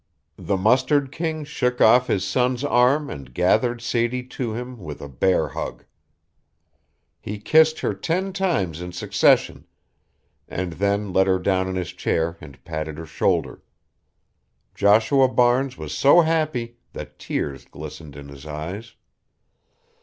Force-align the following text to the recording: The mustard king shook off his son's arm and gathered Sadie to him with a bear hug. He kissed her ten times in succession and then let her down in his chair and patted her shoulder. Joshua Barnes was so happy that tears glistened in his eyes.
The 0.39 0.57
mustard 0.57 1.11
king 1.11 1.43
shook 1.45 1.79
off 1.79 2.07
his 2.07 2.25
son's 2.25 2.63
arm 2.63 3.07
and 3.07 3.31
gathered 3.31 3.81
Sadie 3.83 4.23
to 4.29 4.51
him 4.53 4.79
with 4.79 4.99
a 4.99 5.07
bear 5.07 5.49
hug. 5.49 5.85
He 7.19 7.37
kissed 7.37 7.81
her 7.81 7.93
ten 7.93 8.33
times 8.33 8.81
in 8.81 8.93
succession 8.93 9.67
and 10.47 10.73
then 10.73 11.13
let 11.13 11.27
her 11.27 11.37
down 11.37 11.67
in 11.67 11.75
his 11.75 11.93
chair 11.93 12.35
and 12.41 12.65
patted 12.65 12.97
her 12.97 13.05
shoulder. 13.05 13.61
Joshua 14.73 15.27
Barnes 15.27 15.77
was 15.77 15.95
so 15.95 16.21
happy 16.21 16.77
that 16.93 17.19
tears 17.19 17.65
glistened 17.65 18.15
in 18.15 18.27
his 18.29 18.47
eyes. 18.47 18.95